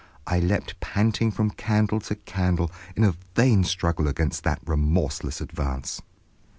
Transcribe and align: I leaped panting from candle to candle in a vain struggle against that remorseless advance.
I 0.25 0.39
leaped 0.39 0.79
panting 0.79 1.29
from 1.29 1.51
candle 1.51 1.99
to 1.99 2.15
candle 2.15 2.71
in 2.95 3.03
a 3.03 3.13
vain 3.35 3.63
struggle 3.63 4.07
against 4.07 4.43
that 4.45 4.59
remorseless 4.65 5.41
advance. 5.41 6.01